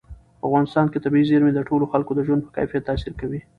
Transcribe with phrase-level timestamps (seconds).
[0.39, 3.39] په افغانستان کې طبیعي زیرمې د ټولو خلکو د ژوند په کیفیت تاثیر کوي.